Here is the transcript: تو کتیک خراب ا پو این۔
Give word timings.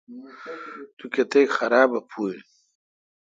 تو 0.97 1.03
کتیک 1.13 1.49
خراب 1.57 1.91
ا 1.99 2.01
پو 2.09 2.21
این۔ 2.29 2.43